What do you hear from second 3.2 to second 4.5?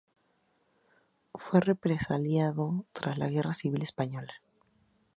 Guerra civil española.